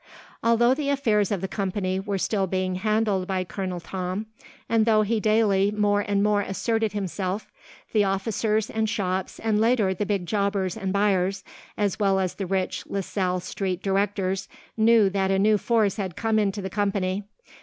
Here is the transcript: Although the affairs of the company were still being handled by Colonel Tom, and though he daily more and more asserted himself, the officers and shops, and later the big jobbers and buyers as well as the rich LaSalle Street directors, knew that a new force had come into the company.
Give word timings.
Although 0.43 0.73
the 0.73 0.89
affairs 0.89 1.31
of 1.31 1.41
the 1.41 1.47
company 1.47 1.99
were 1.99 2.17
still 2.17 2.47
being 2.47 2.73
handled 2.73 3.27
by 3.27 3.43
Colonel 3.43 3.79
Tom, 3.79 4.25
and 4.67 4.87
though 4.87 5.03
he 5.03 5.19
daily 5.19 5.69
more 5.69 6.01
and 6.01 6.23
more 6.23 6.41
asserted 6.41 6.93
himself, 6.93 7.51
the 7.93 8.03
officers 8.03 8.71
and 8.71 8.89
shops, 8.89 9.37
and 9.37 9.61
later 9.61 9.93
the 9.93 10.07
big 10.07 10.25
jobbers 10.25 10.75
and 10.75 10.91
buyers 10.91 11.43
as 11.77 11.99
well 11.99 12.19
as 12.19 12.33
the 12.33 12.47
rich 12.47 12.83
LaSalle 12.87 13.41
Street 13.41 13.83
directors, 13.83 14.49
knew 14.75 15.07
that 15.07 15.29
a 15.29 15.37
new 15.37 15.59
force 15.59 15.97
had 15.97 16.15
come 16.15 16.39
into 16.39 16.63
the 16.63 16.69
company. 16.71 17.23